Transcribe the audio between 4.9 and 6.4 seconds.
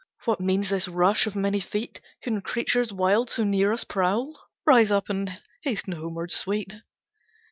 and hasten homewards,